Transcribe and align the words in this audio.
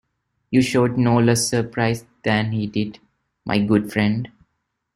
You 0.49 0.63
showed 0.63 0.97
no 0.97 1.19
less 1.19 1.47
surprise 1.47 2.05
than 2.23 2.53
he 2.53 2.65
did, 2.65 2.97
my 3.45 3.59
good 3.63 3.91
friend. 3.93 4.31